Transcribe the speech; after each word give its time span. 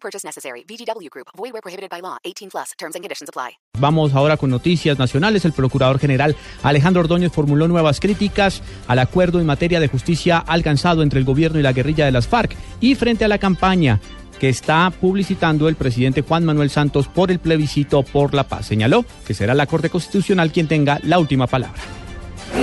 Purchase 0.00 0.26
necessary. 0.26 0.64
VGW 0.64 1.08
Group. 1.10 1.28
Void 1.36 1.52
where 1.52 1.62
prohibited 1.62 1.90
by 1.90 2.00
law. 2.00 2.16
18 2.24 2.50
plus. 2.50 2.72
Terms 2.78 2.94
and 2.94 3.02
conditions 3.02 3.28
apply. 3.28 3.58
Vamos 3.78 4.14
ahora 4.14 4.36
con 4.36 4.50
noticias 4.50 4.98
nacionales. 4.98 5.44
El 5.44 5.52
Procurador 5.52 5.98
General 5.98 6.34
Alejandro 6.62 7.02
Ordóñez 7.02 7.32
formuló 7.32 7.68
nuevas 7.68 8.00
críticas 8.00 8.62
al 8.86 8.98
acuerdo 8.98 9.40
en 9.40 9.46
materia 9.46 9.80
de 9.80 9.88
justicia 9.88 10.38
alcanzado 10.38 11.02
entre 11.02 11.18
el 11.18 11.24
gobierno 11.24 11.58
y 11.58 11.62
la 11.62 11.72
guerrilla 11.72 12.04
de 12.04 12.12
las 12.12 12.26
FARC 12.26 12.56
y 12.80 12.94
frente 12.94 13.24
a 13.24 13.28
la 13.28 13.38
campaña 13.38 14.00
que 14.38 14.48
está 14.48 14.90
publicitando 14.90 15.68
el 15.68 15.76
presidente 15.76 16.22
Juan 16.22 16.44
Manuel 16.44 16.70
Santos 16.70 17.08
por 17.08 17.30
el 17.30 17.38
plebiscito 17.38 18.02
por 18.02 18.34
la 18.34 18.44
paz. 18.48 18.66
Señaló 18.66 19.04
que 19.26 19.34
será 19.34 19.54
la 19.54 19.66
Corte 19.66 19.90
Constitucional 19.90 20.52
quien 20.52 20.68
tenga 20.68 21.00
la 21.02 21.18
última 21.18 21.46
palabra. 21.46 21.80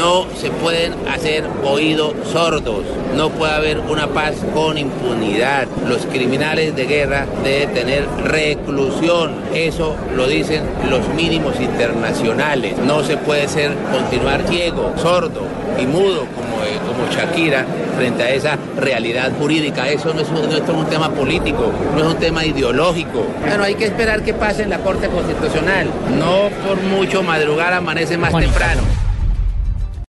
No 0.00 0.24
se 0.34 0.48
pueden 0.50 0.94
hacer 1.08 1.44
oídos 1.62 2.14
sordos, 2.32 2.86
no 3.14 3.28
puede 3.28 3.52
haber 3.52 3.80
una 3.80 4.06
paz 4.06 4.32
con 4.54 4.78
impunidad. 4.78 5.66
Los 5.86 6.06
criminales 6.06 6.74
de 6.74 6.86
guerra 6.86 7.26
deben 7.44 7.74
tener 7.74 8.08
reclusión, 8.24 9.34
eso 9.52 9.94
lo 10.16 10.26
dicen 10.26 10.62
los 10.88 11.06
mínimos 11.10 11.60
internacionales. 11.60 12.78
No 12.78 13.04
se 13.04 13.18
puede 13.18 13.46
ser 13.46 13.72
continuar 13.92 14.48
ciego, 14.48 14.94
sordo 14.96 15.42
y 15.78 15.84
mudo 15.84 16.20
como, 16.34 16.64
eh, 16.64 16.78
como 16.86 17.12
Shakira 17.12 17.66
frente 17.98 18.22
a 18.22 18.30
esa 18.30 18.56
realidad 18.78 19.32
jurídica. 19.38 19.86
Eso 19.90 20.14
no 20.14 20.22
es, 20.22 20.28
un, 20.30 20.48
no 20.48 20.56
es 20.56 20.66
un 20.66 20.86
tema 20.86 21.10
político, 21.10 21.70
no 21.94 22.00
es 22.00 22.06
un 22.06 22.16
tema 22.18 22.46
ideológico. 22.46 23.26
Bueno, 23.46 23.64
hay 23.64 23.74
que 23.74 23.84
esperar 23.84 24.22
que 24.22 24.32
pase 24.32 24.62
en 24.62 24.70
la 24.70 24.78
Corte 24.78 25.08
Constitucional. 25.08 25.88
No 26.18 26.48
por 26.66 26.80
mucho 26.80 27.22
madrugar 27.22 27.74
amanece 27.74 28.16
más 28.16 28.30
Juanita. 28.30 28.50
temprano. 28.50 29.09